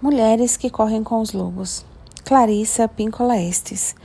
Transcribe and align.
Mulheres 0.00 0.56
que 0.56 0.70
correm 0.70 1.02
com 1.02 1.20
os 1.20 1.32
lobos. 1.32 1.84
Clarissa 2.24 2.86
Pincola 2.86 3.36
Estes. 3.36 3.96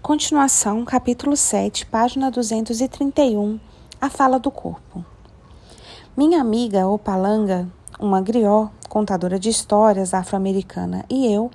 Continuação, 0.00 0.82
capítulo 0.82 1.36
7, 1.36 1.84
página 1.84 2.30
231. 2.30 3.60
A 4.00 4.08
fala 4.08 4.38
do 4.38 4.50
corpo. 4.50 5.04
Minha 6.16 6.40
amiga 6.40 6.88
Opalanga, 6.88 7.68
uma 8.00 8.22
griot, 8.22 8.70
contadora 8.88 9.38
de 9.38 9.50
histórias 9.50 10.14
afro-americana, 10.14 11.04
e 11.10 11.30
eu 11.30 11.50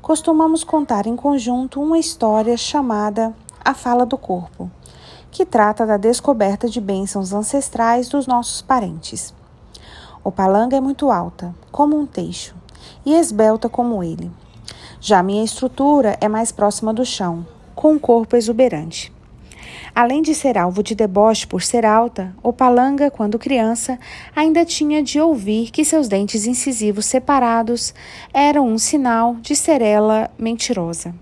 costumamos 0.00 0.62
contar 0.62 1.08
em 1.08 1.16
conjunto 1.16 1.82
uma 1.82 1.98
história 1.98 2.56
chamada 2.56 3.34
A 3.64 3.74
Fala 3.74 4.06
do 4.06 4.16
Corpo, 4.16 4.70
que 5.32 5.44
trata 5.44 5.84
da 5.84 5.96
descoberta 5.96 6.68
de 6.68 6.80
bênçãos 6.80 7.32
ancestrais 7.32 8.08
dos 8.08 8.24
nossos 8.24 8.62
parentes. 8.62 9.34
Opalanga 10.22 10.76
é 10.76 10.80
muito 10.80 11.10
alta, 11.10 11.52
como 11.72 11.98
um 11.98 12.06
teixo 12.06 12.61
e 13.04 13.14
esbelta 13.14 13.68
como 13.68 14.02
ele. 14.02 14.30
Já 15.00 15.22
minha 15.22 15.44
estrutura 15.44 16.16
é 16.20 16.28
mais 16.28 16.52
próxima 16.52 16.92
do 16.92 17.04
chão, 17.04 17.46
com 17.74 17.92
um 17.92 17.98
corpo 17.98 18.36
exuberante. 18.36 19.12
Além 19.94 20.22
de 20.22 20.34
ser 20.34 20.56
alvo 20.56 20.82
de 20.82 20.94
deboche 20.94 21.46
por 21.46 21.60
ser 21.62 21.84
alta, 21.84 22.34
Opalanga, 22.42 23.10
quando 23.10 23.38
criança, 23.38 23.98
ainda 24.34 24.64
tinha 24.64 25.02
de 25.02 25.20
ouvir 25.20 25.70
que 25.70 25.84
seus 25.84 26.08
dentes 26.08 26.46
incisivos 26.46 27.04
separados 27.04 27.92
eram 28.32 28.68
um 28.68 28.78
sinal 28.78 29.36
de 29.42 29.54
ser 29.54 29.82
ela 29.82 30.30
mentirosa. 30.38 31.14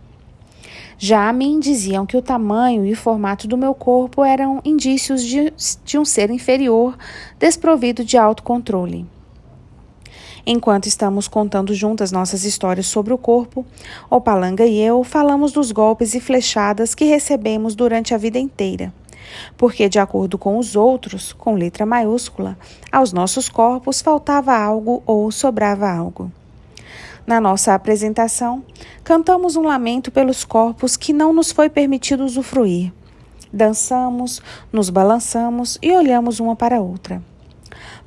Já 0.99 1.29
a 1.29 1.33
mim 1.33 1.59
diziam 1.59 2.05
que 2.05 2.17
o 2.17 2.23
tamanho 2.23 2.85
e 2.85 2.93
o 2.93 2.97
formato 2.97 3.49
do 3.49 3.57
meu 3.57 3.75
corpo 3.75 4.23
eram 4.23 4.61
indícios 4.65 5.23
de, 5.23 5.53
de 5.83 5.99
um 5.99 6.05
ser 6.05 6.31
inferior, 6.31 6.97
desprovido 7.39 8.05
de 8.05 8.19
autocontrole. 8.19 9.07
Enquanto 10.47 10.87
estamos 10.87 11.29
contando 11.29 11.75
juntas 11.75 12.11
nossas 12.11 12.45
histórias 12.45 12.87
sobre 12.87 13.13
o 13.13 13.19
corpo, 13.19 13.65
Opalanga 14.09 14.65
e 14.65 14.81
eu 14.81 15.05
falamos 15.05 15.53
dos 15.53 15.71
golpes 15.71 16.15
e 16.15 16.21
flechadas 16.21 16.95
que 16.95 17.05
recebemos 17.05 17.75
durante 17.75 18.15
a 18.15 18.19
vida 18.19 18.39
inteira. 18.39 18.93
Porque, 19.57 19.89
de 19.89 19.99
acordo 19.99 20.39
com 20.39 20.59
os 20.59 20.75
outros, 20.75 21.33
com 21.33 21.55
letra 21.55 21.87
maiúscula, 21.87 22.59
aos 22.91 23.13
nossos 23.13 23.49
corpos 23.49 24.01
faltava 24.01 24.57
algo 24.57 25.03
ou 25.07 25.31
sobrava 25.31 25.91
algo. 25.91 26.33
Na 27.27 27.41
nossa 27.41 27.75
apresentação, 27.75 28.65
cantamos 29.05 29.55
um 29.55 29.63
lamento 29.63 30.11
pelos 30.11 30.45
corpos 30.45 30.97
que 30.97 31.13
não 31.13 31.33
nos 31.33 31.53
foi 31.53 31.69
permitido 31.69 32.25
usufruir. 32.25 32.93
Dançamos, 33.53 34.41
nos 34.73 34.91
balançamos 34.91 35.79
e 35.83 35.93
olhamos 35.93 36.41
uma 36.41 36.57
para 36.57 36.79
a 36.79 36.81
outra. 36.81 37.23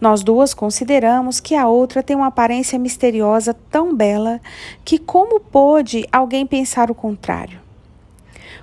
Nós 0.03 0.21
duas 0.21 0.53
consideramos 0.53 1.39
que 1.39 1.55
a 1.55 1.65
outra 1.65 2.03
tem 2.03 2.13
uma 2.13 2.27
aparência 2.27 2.77
misteriosa 2.77 3.53
tão 3.71 3.95
bela 3.95 4.41
que 4.83 4.99
como 4.99 5.39
pôde 5.39 6.05
alguém 6.11 6.45
pensar 6.45 6.91
o 6.91 6.93
contrário? 6.93 7.57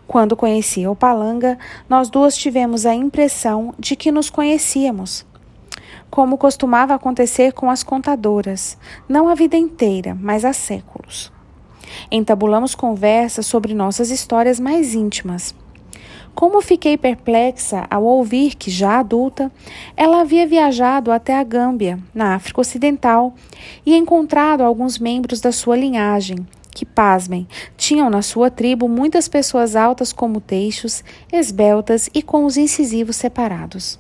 Quando 0.07 0.37
conheci 0.37 0.87
o 0.87 0.95
Palanga, 0.95 1.59
nós 1.89 2.11
duas 2.11 2.37
tivemos 2.37 2.85
a 2.85 2.95
impressão 2.95 3.73
de 3.79 3.97
que 3.97 4.13
nos 4.13 4.29
conhecíamos. 4.29 5.25
Como 6.11 6.37
costumava 6.37 6.95
acontecer 6.95 7.55
com 7.55 7.71
as 7.71 7.83
contadoras, 7.83 8.77
não 9.09 9.27
a 9.27 9.35
vida 9.35 9.57
inteira, 9.57 10.15
mas 10.21 10.45
há 10.45 10.53
séculos. 10.53 11.33
Entabulamos 12.11 12.75
conversas 12.75 13.47
sobre 13.47 13.73
nossas 13.73 14.11
histórias 14.11 14.61
mais 14.61 14.95
íntimas. 14.95 15.55
Como 16.35 16.61
fiquei 16.63 16.97
perplexa 16.97 17.87
ao 17.91 18.05
ouvir 18.05 18.55
que, 18.55 18.71
já 18.71 18.99
adulta, 18.99 19.51
ela 19.97 20.21
havia 20.21 20.47
viajado 20.47 21.13
até 21.13 21.37
a 21.37 21.45
Gâmbia, 21.45 21.99
na 22.15 22.35
África 22.35 22.61
Ocidental, 22.61 23.35
e 23.85 23.95
encontrado 23.95 24.63
alguns 24.63 24.99
membros 24.99 25.41
da 25.41 25.53
sua 25.53 25.77
linhagem, 25.77 26.47
que, 26.73 26.87
pasmem, 26.87 27.47
tinham 27.77 28.09
na 28.09 28.23
sua 28.23 28.51
tribo 28.51 28.89
muitas 28.89 29.29
pessoas 29.29 29.77
altas 29.77 30.13
como 30.13 30.41
teixos, 30.41 31.05
esbeltas 31.33 32.09
e 32.15 32.23
com 32.23 32.45
os 32.45 32.57
incisivos 32.57 33.17
separados. 33.17 33.99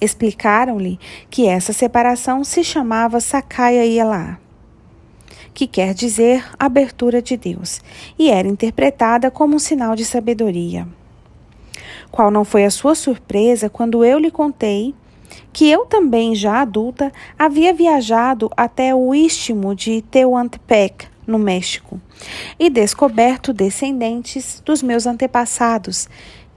Explicaram-lhe 0.00 0.98
que 1.30 1.46
essa 1.46 1.72
separação 1.72 2.42
se 2.42 2.64
chamava 2.64 3.20
Sakaya 3.20 3.84
Yelá 3.84 4.38
que 5.52 5.66
quer 5.66 5.94
dizer 5.94 6.44
abertura 6.58 7.20
de 7.20 7.36
Deus, 7.36 7.80
e 8.18 8.30
era 8.30 8.48
interpretada 8.48 9.30
como 9.30 9.56
um 9.56 9.58
sinal 9.58 9.94
de 9.94 10.04
sabedoria. 10.04 10.86
Qual 12.10 12.30
não 12.30 12.44
foi 12.44 12.64
a 12.64 12.70
sua 12.70 12.94
surpresa 12.94 13.68
quando 13.68 14.04
eu 14.04 14.18
lhe 14.18 14.30
contei 14.30 14.94
que 15.52 15.68
eu 15.68 15.86
também, 15.86 16.34
já 16.34 16.60
adulta, 16.60 17.12
havia 17.38 17.72
viajado 17.72 18.50
até 18.56 18.94
o 18.94 19.14
istmo 19.14 19.74
de 19.74 20.02
Tehuantepec, 20.02 21.06
no 21.26 21.38
México, 21.38 22.00
e 22.58 22.68
descoberto 22.68 23.52
descendentes 23.52 24.60
dos 24.64 24.82
meus 24.82 25.06
antepassados, 25.06 26.08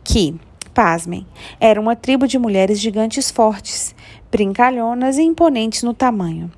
que, 0.03 0.35
pasmem, 0.73 1.25
eram 1.59 1.83
uma 1.83 1.95
tribo 1.95 2.27
de 2.27 2.39
mulheres 2.39 2.79
gigantes 2.79 3.29
fortes, 3.29 3.95
brincalhonas 4.31 5.17
e 5.17 5.21
imponentes 5.21 5.83
no 5.83 5.93
tamanho. 5.93 6.51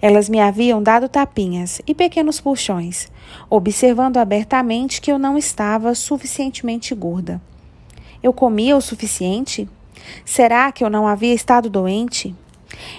Elas 0.00 0.28
me 0.28 0.40
haviam 0.40 0.82
dado 0.82 1.08
tapinhas 1.08 1.80
e 1.86 1.94
pequenos 1.94 2.40
puxões, 2.40 3.10
observando 3.48 4.16
abertamente 4.16 5.00
que 5.00 5.10
eu 5.10 5.18
não 5.18 5.36
estava 5.36 5.94
suficientemente 5.94 6.94
gorda. 6.94 7.40
Eu 8.22 8.32
comia 8.32 8.76
o 8.76 8.80
suficiente? 8.80 9.68
Será 10.24 10.72
que 10.72 10.82
eu 10.82 10.90
não 10.90 11.06
havia 11.06 11.34
estado 11.34 11.68
doente? 11.68 12.34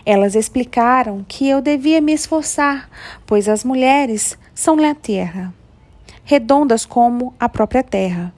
Elas 0.05 0.35
explicaram 0.35 1.25
que 1.27 1.47
eu 1.47 1.61
devia 1.61 1.99
me 1.99 2.13
esforçar, 2.13 2.89
pois 3.25 3.49
as 3.49 3.63
mulheres 3.63 4.37
são 4.53 4.75
la 4.75 4.95
terra, 4.95 5.53
redondas 6.23 6.85
como 6.85 7.33
a 7.39 7.49
própria 7.49 7.83
terra, 7.83 8.33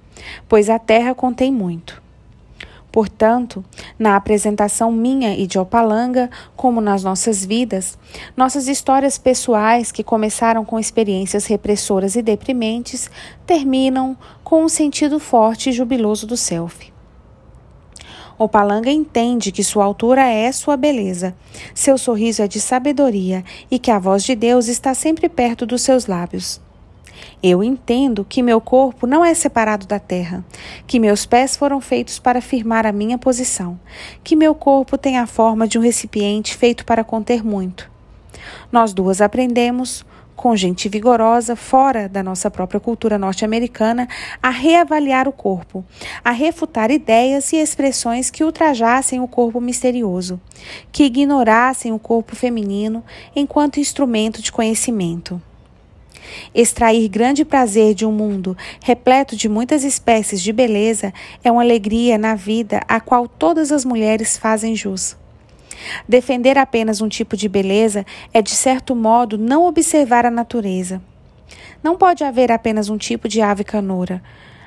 pois 0.47 0.69
a 0.69 0.79
terra 0.79 1.13
contém 1.13 1.51
muito. 1.51 2.01
Portanto, 2.97 3.63
na 3.99 4.15
apresentação 4.15 4.91
minha 4.91 5.35
e 5.35 5.45
de 5.45 5.59
Opalanga, 5.59 6.31
como 6.55 6.81
nas 6.81 7.03
nossas 7.03 7.45
vidas, 7.45 7.95
nossas 8.35 8.67
histórias 8.67 9.19
pessoais, 9.19 9.91
que 9.91 10.03
começaram 10.03 10.65
com 10.65 10.79
experiências 10.79 11.45
repressoras 11.45 12.15
e 12.15 12.23
deprimentes, 12.23 13.07
terminam 13.45 14.17
com 14.43 14.63
um 14.63 14.67
sentido 14.67 15.19
forte 15.19 15.69
e 15.69 15.73
jubiloso 15.73 16.25
do 16.25 16.35
self. 16.35 16.91
Opalanga 18.35 18.89
entende 18.89 19.51
que 19.51 19.63
sua 19.63 19.85
altura 19.85 20.27
é 20.27 20.51
sua 20.51 20.75
beleza, 20.75 21.35
seu 21.75 21.99
sorriso 21.99 22.41
é 22.41 22.47
de 22.47 22.59
sabedoria 22.59 23.45
e 23.69 23.77
que 23.77 23.91
a 23.91 23.99
voz 23.99 24.23
de 24.23 24.33
Deus 24.33 24.67
está 24.67 24.95
sempre 24.95 25.29
perto 25.29 25.67
dos 25.67 25.83
seus 25.83 26.07
lábios. 26.07 26.59
Eu 27.41 27.63
entendo 27.63 28.25
que 28.27 28.41
meu 28.41 28.59
corpo 28.59 29.05
não 29.05 29.23
é 29.23 29.31
separado 29.35 29.85
da 29.85 29.99
terra, 29.99 30.43
que 30.87 30.99
meus 30.99 31.25
pés 31.25 31.55
foram 31.55 31.79
feitos 31.79 32.17
para 32.17 32.41
firmar 32.41 32.87
a 32.87 32.91
minha 32.91 33.17
posição, 33.17 33.79
que 34.23 34.35
meu 34.35 34.55
corpo 34.55 34.97
tem 34.97 35.19
a 35.19 35.27
forma 35.27 35.67
de 35.67 35.77
um 35.77 35.81
recipiente 35.81 36.57
feito 36.57 36.83
para 36.83 37.03
conter 37.03 37.45
muito. 37.45 37.91
Nós 38.71 38.91
duas 38.91 39.21
aprendemos, 39.21 40.03
com 40.35 40.55
gente 40.55 40.89
vigorosa, 40.89 41.55
fora 41.55 42.09
da 42.09 42.23
nossa 42.23 42.49
própria 42.49 42.79
cultura 42.79 43.19
norte-americana, 43.19 44.07
a 44.41 44.49
reavaliar 44.49 45.27
o 45.27 45.31
corpo, 45.31 45.85
a 46.23 46.31
refutar 46.31 46.89
ideias 46.89 47.53
e 47.53 47.57
expressões 47.57 48.31
que 48.31 48.43
ultrajassem 48.43 49.19
o 49.19 49.27
corpo 49.27 49.61
misterioso, 49.61 50.39
que 50.91 51.03
ignorassem 51.03 51.91
o 51.91 51.99
corpo 51.99 52.35
feminino 52.35 53.03
enquanto 53.35 53.79
instrumento 53.79 54.41
de 54.41 54.51
conhecimento. 54.51 55.41
Extrair 56.53 57.07
grande 57.07 57.43
prazer 57.45 57.93
de 57.93 58.05
um 58.05 58.11
mundo 58.11 58.57
repleto 58.81 59.35
de 59.35 59.47
muitas 59.47 59.83
espécies 59.83 60.41
de 60.41 60.51
beleza 60.51 61.13
é 61.43 61.51
uma 61.51 61.61
alegria 61.61 62.17
na 62.17 62.35
vida 62.35 62.81
a 62.88 62.99
qual 62.99 63.27
todas 63.27 63.71
as 63.71 63.85
mulheres 63.85 64.38
fazem 64.38 64.75
jus. 64.75 65.17
Defender 66.07 66.57
apenas 66.57 67.01
um 67.01 67.07
tipo 67.07 67.38
de 67.38 67.47
beleza 67.47 68.05
é, 68.33 68.41
de 68.41 68.51
certo 68.51 68.95
modo, 68.95 69.38
não 69.38 69.65
observar 69.65 70.25
a 70.25 70.31
natureza. 70.31 71.01
Não 71.83 71.95
pode 71.95 72.24
haver 72.24 72.51
apenas 72.51 72.89
um 72.89 72.97
tipo 72.97 73.27
de 73.27 73.41
ave 73.41 73.63
canoura, 73.63 74.21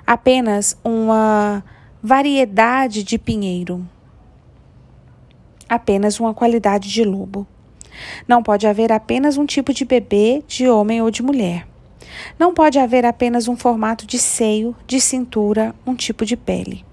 apenas 0.06 0.78
uma 0.84 1.62
variedade 2.02 3.02
de 3.02 3.18
pinheiro, 3.18 3.86
apenas 5.68 6.18
uma 6.18 6.32
qualidade 6.32 6.88
de 6.88 7.04
lobo. 7.04 7.46
Não 8.26 8.42
pode 8.42 8.66
haver 8.66 8.92
apenas 8.92 9.36
um 9.36 9.46
tipo 9.46 9.72
de 9.72 9.84
bebê, 9.84 10.42
de 10.46 10.68
homem 10.68 11.02
ou 11.02 11.10
de 11.10 11.22
mulher. 11.22 11.66
Não 12.38 12.52
pode 12.52 12.78
haver 12.78 13.04
apenas 13.04 13.48
um 13.48 13.56
formato 13.56 14.06
de 14.06 14.18
seio, 14.18 14.74
de 14.86 15.00
cintura, 15.00 15.74
um 15.86 15.94
tipo 15.94 16.24
de 16.24 16.36
pele. 16.36 16.84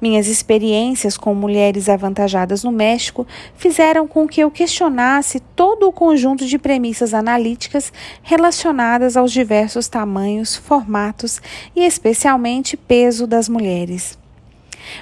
Minhas 0.00 0.26
experiências 0.26 1.16
com 1.16 1.34
mulheres 1.34 1.88
avantajadas 1.88 2.62
no 2.64 2.72
México 2.72 3.26
fizeram 3.56 4.06
com 4.06 4.26
que 4.26 4.40
eu 4.40 4.50
questionasse 4.50 5.40
todo 5.54 5.88
o 5.88 5.92
conjunto 5.92 6.46
de 6.46 6.58
premissas 6.58 7.12
analíticas 7.12 7.92
relacionadas 8.22 9.16
aos 9.16 9.32
diversos 9.32 9.88
tamanhos, 9.88 10.56
formatos 10.56 11.40
e 11.74 11.84
especialmente 11.84 12.76
peso 12.76 13.26
das 13.26 13.48
mulheres. 13.48 14.18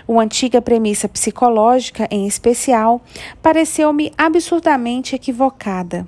Uma 0.07 0.23
antiga 0.23 0.61
premissa 0.61 1.09
psicológica, 1.09 2.09
em 2.11 2.27
especial, 2.27 3.01
pareceu-me 3.43 4.13
absurdamente 4.17 5.15
equivocada. 5.15 6.07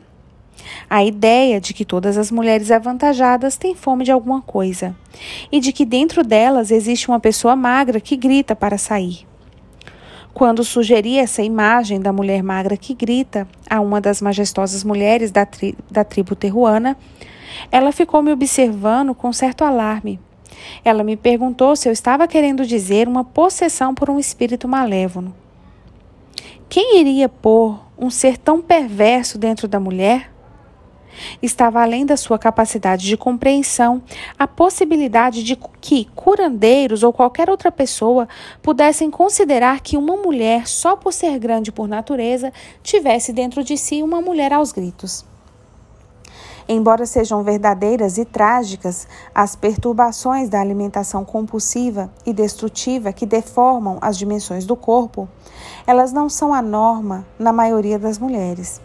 A 0.88 1.04
ideia 1.04 1.60
de 1.60 1.72
que 1.72 1.84
todas 1.84 2.18
as 2.18 2.30
mulheres 2.30 2.70
avantajadas 2.70 3.56
têm 3.56 3.74
fome 3.74 4.04
de 4.04 4.10
alguma 4.10 4.42
coisa 4.42 4.94
e 5.50 5.60
de 5.60 5.72
que 5.72 5.84
dentro 5.84 6.24
delas 6.24 6.70
existe 6.70 7.08
uma 7.08 7.20
pessoa 7.20 7.54
magra 7.54 8.00
que 8.00 8.16
grita 8.16 8.56
para 8.56 8.78
sair. 8.78 9.26
Quando 10.34 10.64
sugeri 10.64 11.18
essa 11.18 11.42
imagem 11.42 11.98
da 11.98 12.12
mulher 12.12 12.42
magra 12.42 12.76
que 12.76 12.94
grita 12.94 13.48
a 13.70 13.80
uma 13.80 14.02
das 14.02 14.20
majestosas 14.20 14.84
mulheres 14.84 15.30
da, 15.30 15.46
tri 15.46 15.74
da 15.90 16.04
tribo 16.04 16.36
terruana, 16.36 16.96
ela 17.72 17.90
ficou 17.90 18.22
me 18.22 18.32
observando 18.32 19.14
com 19.14 19.32
certo 19.32 19.64
alarme. 19.64 20.20
Ela 20.84 21.04
me 21.04 21.16
perguntou 21.16 21.74
se 21.76 21.88
eu 21.88 21.92
estava 21.92 22.28
querendo 22.28 22.66
dizer 22.66 23.08
uma 23.08 23.24
possessão 23.24 23.94
por 23.94 24.10
um 24.10 24.18
espírito 24.18 24.68
malévolo. 24.68 25.34
Quem 26.68 27.00
iria 27.00 27.28
pôr 27.28 27.80
um 27.98 28.10
ser 28.10 28.36
tão 28.36 28.60
perverso 28.60 29.38
dentro 29.38 29.68
da 29.68 29.80
mulher? 29.80 30.30
Estava 31.42 31.82
além 31.82 32.04
da 32.04 32.16
sua 32.16 32.38
capacidade 32.38 33.06
de 33.06 33.16
compreensão 33.16 34.02
a 34.38 34.46
possibilidade 34.46 35.42
de 35.42 35.56
que 35.80 36.04
curandeiros 36.14 37.02
ou 37.02 37.12
qualquer 37.12 37.48
outra 37.48 37.72
pessoa 37.72 38.28
pudessem 38.62 39.10
considerar 39.10 39.80
que 39.80 39.96
uma 39.96 40.16
mulher, 40.16 40.66
só 40.66 40.96
por 40.96 41.12
ser 41.12 41.38
grande 41.38 41.72
por 41.72 41.88
natureza, 41.88 42.52
tivesse 42.82 43.32
dentro 43.32 43.64
de 43.64 43.76
si 43.76 44.02
uma 44.02 44.20
mulher 44.20 44.52
aos 44.52 44.72
gritos. 44.72 45.24
Embora 46.68 47.06
sejam 47.06 47.44
verdadeiras 47.44 48.18
e 48.18 48.24
trágicas 48.24 49.06
as 49.32 49.54
perturbações 49.54 50.48
da 50.48 50.60
alimentação 50.60 51.24
compulsiva 51.24 52.10
e 52.24 52.32
destrutiva 52.32 53.12
que 53.12 53.24
deformam 53.24 53.98
as 54.00 54.18
dimensões 54.18 54.66
do 54.66 54.74
corpo, 54.74 55.28
elas 55.86 56.12
não 56.12 56.28
são 56.28 56.52
a 56.52 56.60
norma 56.60 57.24
na 57.38 57.52
maioria 57.52 58.00
das 58.00 58.18
mulheres. 58.18 58.80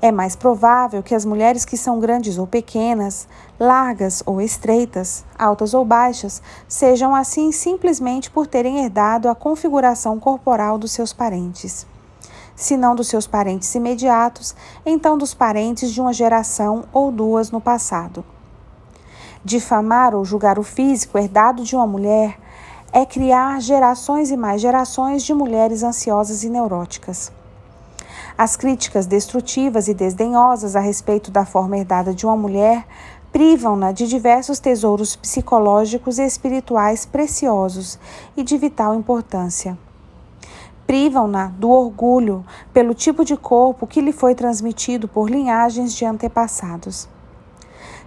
É 0.00 0.10
mais 0.10 0.36
provável 0.36 1.02
que 1.02 1.14
as 1.14 1.24
mulheres 1.24 1.64
que 1.64 1.76
são 1.76 1.98
grandes 1.98 2.38
ou 2.38 2.46
pequenas, 2.46 3.26
largas 3.60 4.22
ou 4.24 4.40
estreitas, 4.40 5.24
altas 5.38 5.74
ou 5.74 5.84
baixas, 5.84 6.42
sejam 6.68 7.14
assim 7.14 7.52
simplesmente 7.52 8.30
por 8.30 8.46
terem 8.46 8.84
herdado 8.84 9.28
a 9.28 9.34
configuração 9.34 10.18
corporal 10.18 10.78
dos 10.78 10.92
seus 10.92 11.12
parentes. 11.12 11.86
Se 12.56 12.76
não 12.76 12.94
dos 12.94 13.08
seus 13.08 13.26
parentes 13.26 13.72
imediatos, 13.74 14.56
então 14.84 15.18
dos 15.18 15.34
parentes 15.34 15.92
de 15.92 16.00
uma 16.00 16.12
geração 16.12 16.84
ou 16.92 17.12
duas 17.12 17.50
no 17.50 17.60
passado. 17.60 18.24
Difamar 19.44 20.14
ou 20.14 20.24
julgar 20.24 20.58
o 20.58 20.62
físico 20.62 21.18
herdado 21.18 21.62
de 21.62 21.76
uma 21.76 21.86
mulher 21.86 22.38
é 22.92 23.04
criar 23.04 23.60
gerações 23.60 24.30
e 24.30 24.36
mais 24.36 24.60
gerações 24.60 25.22
de 25.22 25.34
mulheres 25.34 25.82
ansiosas 25.82 26.42
e 26.42 26.48
neuróticas. 26.48 27.30
As 28.38 28.56
críticas 28.56 29.06
destrutivas 29.06 29.86
e 29.86 29.94
desdenhosas 29.94 30.74
a 30.74 30.80
respeito 30.80 31.30
da 31.30 31.44
forma 31.44 31.76
herdada 31.76 32.14
de 32.14 32.24
uma 32.24 32.36
mulher 32.36 32.86
privam-na 33.30 33.92
de 33.92 34.08
diversos 34.08 34.58
tesouros 34.58 35.14
psicológicos 35.14 36.18
e 36.18 36.24
espirituais 36.24 37.04
preciosos 37.04 37.98
e 38.34 38.42
de 38.42 38.56
vital 38.56 38.94
importância. 38.94 39.76
Privam-na 40.86 41.48
do 41.48 41.68
orgulho 41.68 42.44
pelo 42.72 42.94
tipo 42.94 43.24
de 43.24 43.36
corpo 43.36 43.86
que 43.86 44.00
lhe 44.00 44.12
foi 44.12 44.34
transmitido 44.34 45.08
por 45.08 45.28
linhagens 45.28 45.94
de 45.94 46.04
antepassados. 46.04 47.08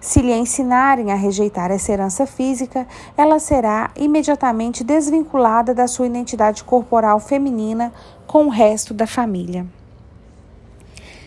Se 0.01 0.21
lhe 0.21 0.33
ensinarem 0.33 1.11
a 1.11 1.15
rejeitar 1.15 1.71
essa 1.71 1.91
herança 1.91 2.25
física, 2.25 2.87
ela 3.17 3.37
será 3.37 3.91
imediatamente 3.97 4.81
desvinculada 4.81 5.73
da 5.73 5.87
sua 5.87 6.07
identidade 6.07 6.63
corporal 6.63 7.19
feminina 7.19 7.91
com 8.25 8.45
o 8.45 8.49
resto 8.49 8.93
da 8.93 9.05
família. 9.05 9.67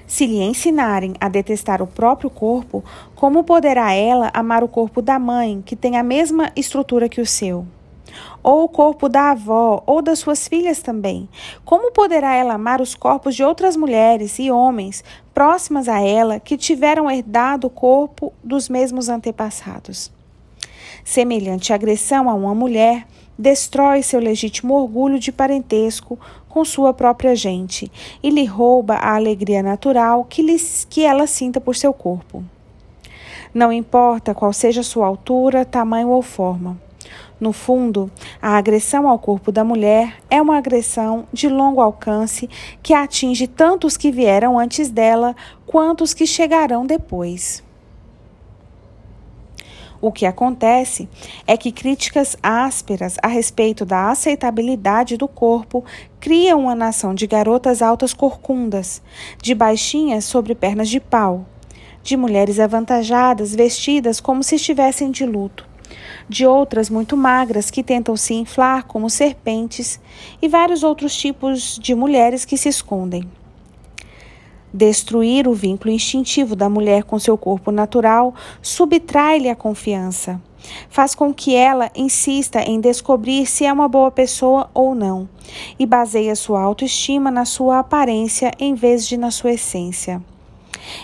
Se 0.06 0.26
lhe 0.26 0.42
ensinarem 0.42 1.14
a 1.20 1.28
detestar 1.28 1.82
o 1.82 1.86
próprio 1.86 2.30
corpo, 2.30 2.82
como 3.14 3.44
poderá 3.44 3.92
ela 3.92 4.30
amar 4.32 4.64
o 4.64 4.68
corpo 4.68 5.02
da 5.02 5.18
mãe, 5.18 5.62
que 5.64 5.76
tem 5.76 5.98
a 5.98 6.02
mesma 6.02 6.50
estrutura 6.56 7.08
que 7.08 7.20
o 7.20 7.26
seu? 7.26 7.66
Ou 8.42 8.64
o 8.64 8.68
corpo 8.68 9.08
da 9.08 9.30
avó 9.30 9.82
ou 9.86 10.02
das 10.02 10.18
suas 10.18 10.48
filhas 10.48 10.80
também? 10.82 11.28
Como 11.64 11.92
poderá 11.92 12.34
ela 12.34 12.54
amar 12.54 12.80
os 12.80 12.94
corpos 12.94 13.34
de 13.34 13.44
outras 13.44 13.76
mulheres 13.76 14.38
e 14.38 14.50
homens 14.50 15.04
próximas 15.34 15.88
a 15.88 16.00
ela 16.00 16.40
que 16.40 16.56
tiveram 16.56 17.10
herdado 17.10 17.66
o 17.66 17.70
corpo 17.70 18.32
dos 18.42 18.68
mesmos 18.68 19.08
antepassados? 19.08 20.10
Semelhante 21.04 21.72
agressão 21.72 22.28
a 22.28 22.34
uma 22.34 22.54
mulher 22.54 23.06
destrói 23.38 24.02
seu 24.02 24.20
legítimo 24.20 24.74
orgulho 24.74 25.18
de 25.18 25.32
parentesco 25.32 26.18
com 26.48 26.64
sua 26.64 26.92
própria 26.92 27.34
gente 27.34 27.90
e 28.22 28.30
lhe 28.30 28.44
rouba 28.44 28.94
a 28.94 29.16
alegria 29.16 29.62
natural 29.62 30.24
que, 30.24 30.42
lhe, 30.42 30.56
que 30.88 31.04
ela 31.04 31.26
sinta 31.26 31.60
por 31.60 31.74
seu 31.74 31.92
corpo. 31.92 32.44
Não 33.54 33.72
importa 33.72 34.34
qual 34.34 34.52
seja 34.52 34.82
sua 34.82 35.06
altura, 35.06 35.64
tamanho 35.64 36.08
ou 36.08 36.22
forma. 36.22 36.80
No 37.40 37.52
fundo, 37.52 38.10
a 38.40 38.56
agressão 38.56 39.08
ao 39.08 39.18
corpo 39.18 39.50
da 39.50 39.64
mulher 39.64 40.16
é 40.30 40.40
uma 40.40 40.58
agressão 40.58 41.26
de 41.32 41.48
longo 41.48 41.80
alcance 41.80 42.48
que 42.82 42.94
atinge 42.94 43.46
tanto 43.46 43.86
os 43.86 43.96
que 43.96 44.10
vieram 44.10 44.58
antes 44.58 44.88
dela 44.90 45.34
quanto 45.66 46.04
os 46.04 46.14
que 46.14 46.26
chegarão 46.26 46.86
depois. 46.86 47.62
O 50.02 50.10
que 50.10 50.26
acontece 50.26 51.08
é 51.46 51.56
que 51.56 51.70
críticas 51.70 52.36
ásperas 52.42 53.16
a 53.22 53.28
respeito 53.28 53.84
da 53.84 54.10
aceitabilidade 54.10 55.16
do 55.16 55.28
corpo 55.28 55.84
criam 56.18 56.62
uma 56.62 56.74
nação 56.74 57.14
de 57.14 57.24
garotas 57.24 57.80
altas 57.80 58.12
corcundas, 58.12 59.00
de 59.40 59.54
baixinhas 59.54 60.24
sobre 60.24 60.56
pernas 60.56 60.88
de 60.88 60.98
pau, 60.98 61.46
de 62.02 62.16
mulheres 62.16 62.58
avantajadas 62.58 63.54
vestidas 63.54 64.20
como 64.20 64.42
se 64.42 64.56
estivessem 64.56 65.08
de 65.08 65.24
luto, 65.24 65.68
de 66.28 66.46
outras 66.46 66.88
muito 66.88 67.16
magras 67.16 67.70
que 67.70 67.82
tentam 67.82 68.16
se 68.16 68.34
inflar 68.34 68.84
como 68.84 69.10
serpentes 69.10 70.00
e 70.40 70.48
vários 70.48 70.82
outros 70.82 71.16
tipos 71.16 71.78
de 71.78 71.94
mulheres 71.94 72.44
que 72.44 72.56
se 72.56 72.68
escondem. 72.68 73.28
Destruir 74.74 75.46
o 75.46 75.52
vínculo 75.52 75.92
instintivo 75.92 76.56
da 76.56 76.68
mulher 76.68 77.04
com 77.04 77.18
seu 77.18 77.36
corpo 77.36 77.70
natural 77.70 78.34
subtrai-lhe 78.62 79.50
a 79.50 79.56
confiança. 79.56 80.40
Faz 80.88 81.14
com 81.14 81.34
que 81.34 81.54
ela 81.54 81.90
insista 81.94 82.62
em 82.62 82.80
descobrir 82.80 83.46
se 83.46 83.66
é 83.66 83.72
uma 83.72 83.88
boa 83.88 84.10
pessoa 84.10 84.70
ou 84.72 84.94
não, 84.94 85.28
e 85.78 85.84
baseia 85.84 86.34
sua 86.34 86.62
autoestima 86.62 87.30
na 87.30 87.44
sua 87.44 87.80
aparência 87.80 88.50
em 88.58 88.74
vez 88.74 89.06
de 89.06 89.16
na 89.18 89.30
sua 89.30 89.52
essência. 89.52 90.22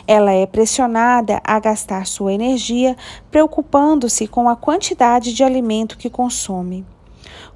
Ela 0.07 0.33
é 0.33 0.47
pressionada 0.47 1.41
a 1.45 1.59
gastar 1.59 2.07
sua 2.07 2.33
energia 2.33 2.97
preocupando-se 3.31 4.27
com 4.27 4.49
a 4.49 4.57
quantidade 4.57 5.33
de 5.33 5.45
alimento 5.45 5.99
que 5.99 6.11
consome, 6.11 6.85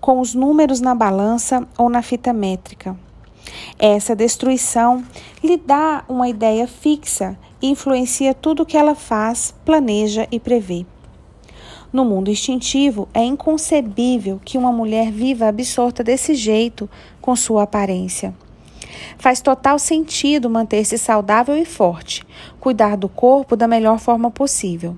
com 0.01 0.21
os 0.21 0.35
números 0.35 0.81
na 0.81 0.95
balança 0.95 1.67
ou 1.79 1.89
na 1.89 2.03
fita 2.03 2.33
métrica. 2.33 2.97
Essa 3.79 4.15
destruição 4.15 5.03
lhe 5.43 5.57
dá 5.57 6.05
uma 6.09 6.29
ideia 6.29 6.67
fixa 6.67 7.37
e 7.61 7.69
influencia 7.69 8.35
tudo 8.35 8.63
o 8.63 8.67
que 8.67 8.77
ela 8.77 8.95
faz, 8.95 9.55
planeja 9.65 10.27
e 10.31 10.39
prevê. 10.39 10.87
No 11.93 12.05
mundo 12.05 12.31
instintivo, 12.31 13.07
é 13.13 13.23
inconcebível 13.23 14.41
que 14.43 14.57
uma 14.57 14.73
mulher 14.73 15.13
viva 15.13 15.47
absorta 15.47 16.03
desse 16.03 16.35
jeito 16.35 16.89
com 17.21 17.37
sua 17.37 17.65
aparência. 17.65 18.35
Faz 19.19 19.41
total 19.41 19.79
sentido 19.79 20.51
manter-se 20.51 20.99
saudável 20.99 21.57
e 21.57 21.65
forte, 21.65 22.25
cuidar 22.61 22.97
do 22.97 23.09
corpo 23.09 23.57
da 23.57 23.69
melhor 23.69 23.99
forma 23.99 24.31
possível. 24.31 24.97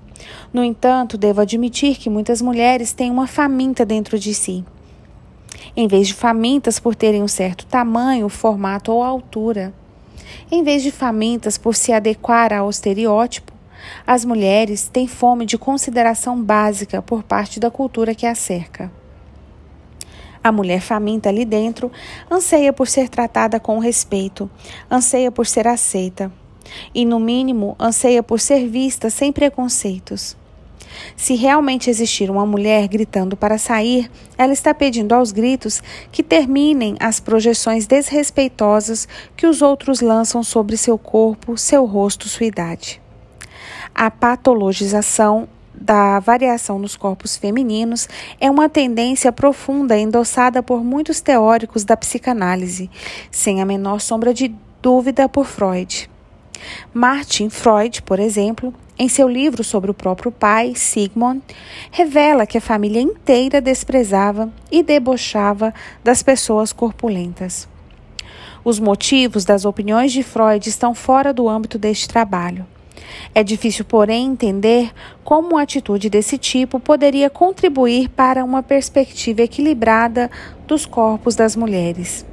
No 0.52 0.64
entanto, 0.64 1.18
devo 1.18 1.40
admitir 1.40 1.96
que 1.96 2.10
muitas 2.10 2.40
mulheres 2.40 2.92
têm 2.92 3.10
uma 3.10 3.26
faminta 3.26 3.84
dentro 3.84 4.18
de 4.18 4.34
si 4.34 4.64
em 5.76 5.88
vez 5.88 6.08
de 6.08 6.14
famintas 6.14 6.78
por 6.78 6.94
terem 6.94 7.22
um 7.22 7.28
certo 7.28 7.66
tamanho, 7.66 8.28
formato 8.28 8.92
ou 8.92 9.02
altura. 9.02 9.72
Em 10.50 10.62
vez 10.62 10.82
de 10.82 10.90
famintas 10.90 11.58
por 11.58 11.74
se 11.74 11.92
adequar 11.92 12.52
ao 12.52 12.70
estereótipo, 12.70 13.52
as 14.06 14.24
mulheres 14.24 14.88
têm 14.88 15.06
fome 15.06 15.44
de 15.44 15.58
consideração 15.58 16.40
básica 16.42 17.02
por 17.02 17.22
parte 17.22 17.58
da 17.58 17.70
cultura 17.70 18.14
que 18.14 18.26
a 18.26 18.34
cerca. 18.34 18.90
A 20.44 20.52
mulher 20.52 20.82
faminta 20.82 21.30
ali 21.30 21.46
dentro 21.46 21.90
anseia 22.30 22.70
por 22.70 22.86
ser 22.86 23.08
tratada 23.08 23.58
com 23.58 23.78
respeito, 23.78 24.50
anseia 24.90 25.32
por 25.32 25.46
ser 25.46 25.66
aceita 25.66 26.30
e, 26.94 27.06
no 27.06 27.18
mínimo, 27.18 27.74
anseia 27.80 28.22
por 28.22 28.38
ser 28.38 28.68
vista 28.68 29.08
sem 29.08 29.32
preconceitos. 29.32 30.36
Se 31.16 31.34
realmente 31.34 31.88
existir 31.88 32.30
uma 32.30 32.44
mulher 32.44 32.86
gritando 32.88 33.38
para 33.38 33.56
sair, 33.56 34.10
ela 34.36 34.52
está 34.52 34.74
pedindo 34.74 35.14
aos 35.14 35.32
gritos 35.32 35.82
que 36.12 36.22
terminem 36.22 36.94
as 37.00 37.18
projeções 37.18 37.86
desrespeitosas 37.86 39.08
que 39.34 39.46
os 39.46 39.62
outros 39.62 40.02
lançam 40.02 40.42
sobre 40.42 40.76
seu 40.76 40.98
corpo, 40.98 41.56
seu 41.56 41.86
rosto, 41.86 42.28
sua 42.28 42.44
idade. 42.44 43.00
A 43.94 44.10
patologização 44.10 45.48
da 45.74 46.20
variação 46.20 46.78
nos 46.78 46.96
corpos 46.96 47.36
femininos 47.36 48.08
é 48.40 48.50
uma 48.50 48.68
tendência 48.68 49.32
profunda 49.32 49.98
endossada 49.98 50.62
por 50.62 50.84
muitos 50.84 51.20
teóricos 51.20 51.84
da 51.84 51.96
psicanálise, 51.96 52.90
sem 53.30 53.60
a 53.60 53.66
menor 53.66 54.00
sombra 54.00 54.32
de 54.32 54.54
dúvida 54.80 55.28
por 55.28 55.46
Freud. 55.46 56.10
Martin 56.92 57.50
Freud, 57.50 58.02
por 58.02 58.18
exemplo, 58.18 58.72
em 58.98 59.08
seu 59.08 59.28
livro 59.28 59.64
sobre 59.64 59.90
o 59.90 59.94
próprio 59.94 60.30
pai, 60.30 60.74
Sigmund, 60.76 61.42
revela 61.90 62.46
que 62.46 62.58
a 62.58 62.60
família 62.60 63.00
inteira 63.00 63.60
desprezava 63.60 64.50
e 64.70 64.82
debochava 64.82 65.74
das 66.02 66.22
pessoas 66.22 66.72
corpulentas. 66.72 67.68
Os 68.64 68.78
motivos 68.78 69.44
das 69.44 69.64
opiniões 69.64 70.12
de 70.12 70.22
Freud 70.22 70.68
estão 70.68 70.94
fora 70.94 71.34
do 71.34 71.48
âmbito 71.48 71.78
deste 71.78 72.08
trabalho. 72.08 72.66
É 73.34 73.42
difícil, 73.42 73.84
porém, 73.84 74.26
entender 74.26 74.92
como 75.22 75.50
uma 75.50 75.62
atitude 75.62 76.08
desse 76.08 76.38
tipo 76.38 76.78
poderia 76.78 77.28
contribuir 77.28 78.08
para 78.08 78.44
uma 78.44 78.62
perspectiva 78.62 79.42
equilibrada 79.42 80.30
dos 80.66 80.86
corpos 80.86 81.34
das 81.34 81.56
mulheres. 81.56 82.24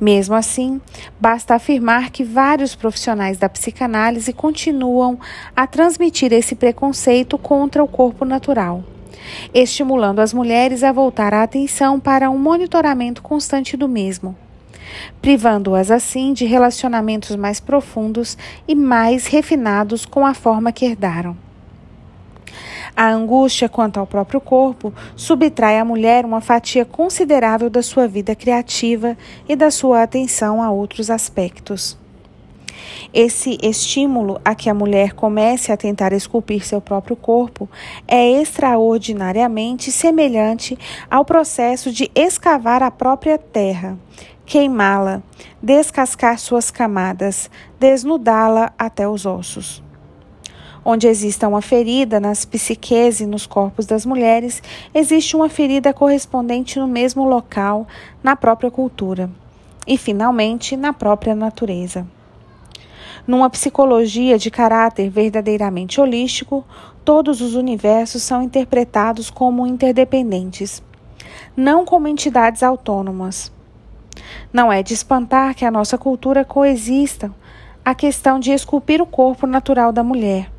Mesmo 0.00 0.34
assim, 0.34 0.80
basta 1.18 1.54
afirmar 1.54 2.10
que 2.10 2.22
vários 2.22 2.74
profissionais 2.74 3.38
da 3.38 3.48
psicanálise 3.48 4.32
continuam 4.32 5.18
a 5.54 5.66
transmitir 5.66 6.32
esse 6.32 6.54
preconceito 6.54 7.38
contra 7.38 7.82
o 7.82 7.88
corpo 7.88 8.24
natural, 8.24 8.84
estimulando 9.54 10.20
as 10.20 10.34
mulheres 10.34 10.82
a 10.82 10.92
voltar 10.92 11.32
a 11.32 11.42
atenção 11.42 11.98
para 11.98 12.30
um 12.30 12.38
monitoramento 12.38 13.22
constante 13.22 13.74
do 13.74 13.88
mesmo, 13.88 14.36
privando-as 15.20 15.90
assim 15.90 16.32
de 16.32 16.44
relacionamentos 16.44 17.36
mais 17.36 17.60
profundos 17.60 18.36
e 18.66 18.74
mais 18.74 19.26
refinados 19.26 20.04
com 20.04 20.24
a 20.24 20.34
forma 20.34 20.72
que 20.72 20.84
herdaram. 20.84 21.36
A 22.96 23.10
angústia 23.10 23.68
quanto 23.68 24.00
ao 24.00 24.06
próprio 24.06 24.40
corpo 24.40 24.92
subtrai 25.14 25.78
à 25.78 25.84
mulher 25.84 26.24
uma 26.24 26.40
fatia 26.40 26.82
considerável 26.82 27.68
da 27.68 27.82
sua 27.82 28.08
vida 28.08 28.34
criativa 28.34 29.18
e 29.46 29.54
da 29.54 29.70
sua 29.70 30.02
atenção 30.02 30.62
a 30.62 30.70
outros 30.70 31.10
aspectos. 31.10 31.98
Esse 33.12 33.58
estímulo 33.62 34.40
a 34.44 34.54
que 34.54 34.70
a 34.70 34.74
mulher 34.74 35.12
comece 35.12 35.72
a 35.72 35.76
tentar 35.76 36.12
esculpir 36.12 36.66
seu 36.66 36.80
próprio 36.80 37.16
corpo 37.16 37.68
é 38.06 38.40
extraordinariamente 38.40 39.92
semelhante 39.92 40.78
ao 41.10 41.24
processo 41.24 41.92
de 41.92 42.10
escavar 42.14 42.82
a 42.82 42.90
própria 42.90 43.38
terra, 43.38 43.98
queimá-la, 44.46 45.22
descascar 45.60 46.38
suas 46.38 46.70
camadas, 46.70 47.50
desnudá-la 47.78 48.72
até 48.78 49.06
os 49.06 49.26
ossos. 49.26 49.82
Onde 50.84 51.08
exista 51.08 51.48
uma 51.48 51.60
ferida 51.60 52.20
nas 52.20 52.44
psiques 52.44 53.18
e 53.18 53.26
nos 53.26 53.44
corpos 53.44 53.86
das 53.86 54.06
mulheres, 54.06 54.62
existe 54.94 55.34
uma 55.34 55.48
ferida 55.48 55.92
correspondente 55.92 56.78
no 56.78 56.86
mesmo 56.86 57.24
local, 57.24 57.88
na 58.22 58.36
própria 58.36 58.70
cultura. 58.70 59.28
E, 59.84 59.98
finalmente, 59.98 60.76
na 60.76 60.92
própria 60.92 61.34
natureza. 61.34 62.06
Numa 63.26 63.50
psicologia 63.50 64.38
de 64.38 64.48
caráter 64.48 65.10
verdadeiramente 65.10 66.00
holístico, 66.00 66.64
todos 67.04 67.40
os 67.40 67.54
universos 67.54 68.22
são 68.22 68.40
interpretados 68.40 69.28
como 69.28 69.66
interdependentes, 69.66 70.80
não 71.56 71.84
como 71.84 72.06
entidades 72.06 72.62
autônomas. 72.62 73.55
Não 74.52 74.72
é 74.72 74.82
de 74.82 74.94
espantar 74.94 75.54
que 75.54 75.64
a 75.64 75.70
nossa 75.70 75.96
cultura 75.96 76.44
coexista 76.44 77.32
a 77.84 77.94
questão 77.94 78.40
de 78.40 78.50
esculpir 78.52 79.00
o 79.00 79.06
corpo 79.06 79.46
natural 79.46 79.92
da 79.92 80.02
mulher 80.02 80.50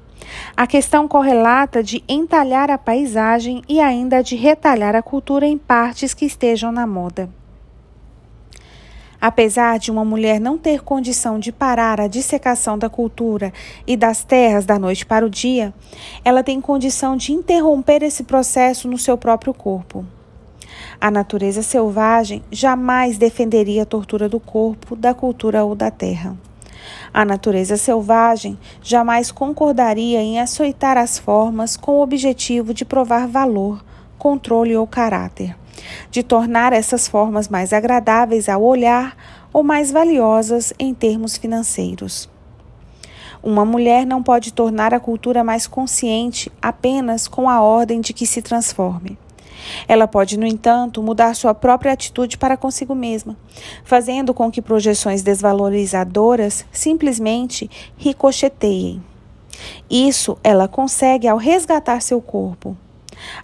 a 0.55 0.65
questão 0.65 1.07
correlata 1.07 1.83
de 1.83 2.03
entalhar 2.07 2.69
a 2.69 2.77
paisagem 2.77 3.61
e 3.67 3.79
ainda 3.79 4.21
de 4.21 4.35
retalhar 4.35 4.95
a 4.95 5.01
cultura 5.01 5.45
em 5.45 5.57
partes 5.57 6.13
que 6.13 6.25
estejam 6.25 6.71
na 6.71 6.85
moda. 6.85 7.29
Apesar 9.19 9.79
de 9.79 9.89
uma 9.89 10.05
mulher 10.05 10.39
não 10.39 10.59
ter 10.59 10.83
condição 10.83 11.39
de 11.39 11.51
parar 11.51 11.99
a 11.99 12.07
dissecação 12.07 12.77
da 12.77 12.87
cultura 12.87 13.51
e 13.87 13.97
das 13.97 14.23
terras 14.23 14.63
da 14.63 14.77
noite 14.77 15.07
para 15.07 15.25
o 15.25 15.29
dia, 15.29 15.73
ela 16.23 16.43
tem 16.43 16.61
condição 16.61 17.17
de 17.17 17.31
interromper 17.33 18.03
esse 18.03 18.23
processo 18.23 18.87
no 18.87 18.97
seu 18.97 19.17
próprio 19.17 19.55
corpo. 19.55 20.05
A 20.99 21.11
natureza 21.11 21.61
selvagem 21.61 22.43
jamais 22.51 23.19
defenderia 23.19 23.83
a 23.83 23.85
tortura 23.85 24.27
do 24.27 24.39
corpo, 24.39 24.95
da 24.95 25.13
cultura 25.13 25.63
ou 25.63 25.75
da 25.75 25.91
terra. 25.91 26.35
A 27.13 27.23
natureza 27.23 27.77
selvagem 27.77 28.57
jamais 28.81 29.31
concordaria 29.31 30.19
em 30.19 30.39
açoitar 30.39 30.97
as 30.97 31.19
formas 31.19 31.77
com 31.77 31.93
o 31.93 32.01
objetivo 32.01 32.73
de 32.73 32.83
provar 32.83 33.27
valor, 33.27 33.85
controle 34.17 34.75
ou 34.75 34.87
caráter, 34.87 35.55
de 36.09 36.23
tornar 36.23 36.73
essas 36.73 37.07
formas 37.07 37.47
mais 37.47 37.73
agradáveis 37.73 38.49
ao 38.49 38.63
olhar 38.63 39.15
ou 39.53 39.61
mais 39.61 39.91
valiosas 39.91 40.73
em 40.79 40.95
termos 40.95 41.37
financeiros. 41.37 42.27
Uma 43.43 43.63
mulher 43.63 44.03
não 44.03 44.23
pode 44.23 44.51
tornar 44.51 44.95
a 44.95 44.99
cultura 44.99 45.43
mais 45.43 45.67
consciente 45.67 46.51
apenas 46.59 47.27
com 47.27 47.47
a 47.47 47.61
ordem 47.61 48.01
de 48.01 48.13
que 48.13 48.25
se 48.25 48.41
transforme. 48.41 49.15
Ela 49.87 50.07
pode, 50.07 50.37
no 50.37 50.45
entanto, 50.45 51.01
mudar 51.01 51.35
sua 51.35 51.53
própria 51.53 51.93
atitude 51.93 52.37
para 52.37 52.57
consigo 52.57 52.95
mesma, 52.95 53.35
fazendo 53.83 54.33
com 54.33 54.51
que 54.51 54.61
projeções 54.61 55.21
desvalorizadoras 55.21 56.65
simplesmente 56.71 57.69
ricocheteiem. 57.97 59.01
Isso 59.89 60.37
ela 60.43 60.67
consegue 60.67 61.27
ao 61.27 61.37
resgatar 61.37 62.01
seu 62.01 62.21
corpo, 62.21 62.77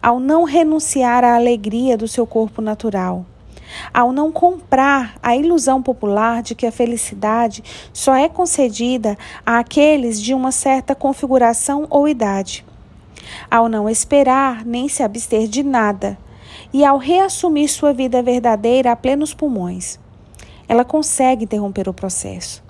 ao 0.01 0.19
não 0.19 0.43
renunciar 0.43 1.23
à 1.23 1.35
alegria 1.35 1.97
do 1.97 2.07
seu 2.07 2.27
corpo 2.27 2.61
natural, 2.61 3.25
ao 3.91 4.11
não 4.11 4.31
comprar 4.31 5.15
a 5.23 5.35
ilusão 5.35 5.81
popular 5.81 6.43
de 6.43 6.53
que 6.53 6.67
a 6.67 6.71
felicidade 6.71 7.63
só 7.91 8.13
é 8.13 8.29
concedida 8.29 9.17
àqueles 9.45 10.21
de 10.21 10.33
uma 10.33 10.51
certa 10.51 10.93
configuração 10.93 11.87
ou 11.89 12.07
idade 12.07 12.63
ao 13.49 13.67
não 13.69 13.89
esperar 13.89 14.65
nem 14.65 14.87
se 14.87 15.03
abster 15.03 15.47
de 15.47 15.63
nada 15.63 16.17
e 16.73 16.83
ao 16.83 16.97
reassumir 16.97 17.69
sua 17.69 17.93
vida 17.93 18.21
verdadeira 18.21 18.91
a 18.91 18.95
plenos 18.95 19.33
pulmões. 19.33 19.99
Ela 20.67 20.83
consegue 20.83 21.43
interromper 21.43 21.87
o 21.87 21.93
processo. 21.93 22.63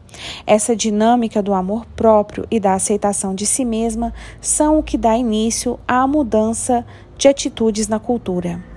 Essa 0.45 0.75
dinâmica 0.75 1.41
do 1.41 1.53
amor 1.53 1.85
próprio 1.95 2.45
e 2.51 2.59
da 2.59 2.73
aceitação 2.73 3.33
de 3.33 3.45
si 3.45 3.65
mesma 3.65 4.13
são 4.39 4.77
o 4.77 4.83
que 4.83 4.97
dá 4.97 5.17
início 5.17 5.79
à 5.87 6.05
mudança 6.05 6.85
de 7.17 7.27
atitudes 7.27 7.87
na 7.87 7.99
cultura. 7.99 8.72